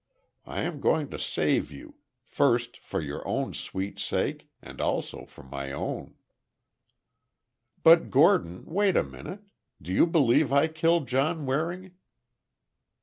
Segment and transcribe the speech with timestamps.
[0.47, 5.71] I am going to save you—first, for your own sweet sake, and also for my
[5.71, 6.15] own."
[7.83, 9.43] "But, Gordon, wait a minute.
[9.79, 11.93] Do you believe I killed John Waring?"